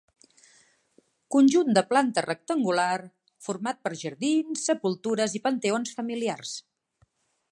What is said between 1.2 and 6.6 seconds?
Conjunt de planta rectangular format per jardins, sepultures i panteons familiars.